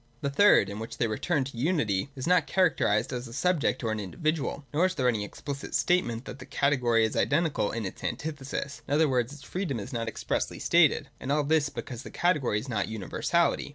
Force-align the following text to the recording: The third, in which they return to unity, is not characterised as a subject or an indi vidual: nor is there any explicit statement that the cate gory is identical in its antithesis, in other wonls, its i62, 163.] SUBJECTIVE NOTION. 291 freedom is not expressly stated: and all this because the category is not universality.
The 0.21 0.31
third, 0.31 0.67
in 0.67 0.79
which 0.79 0.97
they 0.97 1.05
return 1.05 1.43
to 1.43 1.55
unity, 1.57 2.09
is 2.15 2.25
not 2.25 2.47
characterised 2.47 3.13
as 3.13 3.27
a 3.27 3.33
subject 3.33 3.83
or 3.83 3.91
an 3.91 3.99
indi 3.99 4.17
vidual: 4.17 4.63
nor 4.73 4.87
is 4.87 4.95
there 4.95 5.07
any 5.07 5.23
explicit 5.23 5.75
statement 5.75 6.25
that 6.25 6.39
the 6.39 6.45
cate 6.47 6.81
gory 6.81 7.05
is 7.05 7.15
identical 7.15 7.71
in 7.71 7.85
its 7.85 8.03
antithesis, 8.03 8.81
in 8.87 8.95
other 8.95 9.07
wonls, 9.07 9.31
its 9.31 9.43
i62, 9.43 9.45
163.] 9.45 9.45
SUBJECTIVE 9.45 9.53
NOTION. 9.53 9.53
291 9.53 9.53
freedom 9.53 9.79
is 9.79 9.93
not 9.93 10.07
expressly 10.07 10.57
stated: 10.59 11.09
and 11.19 11.31
all 11.31 11.43
this 11.43 11.69
because 11.69 12.01
the 12.01 12.09
category 12.09 12.57
is 12.57 12.67
not 12.67 12.87
universality. 12.87 13.69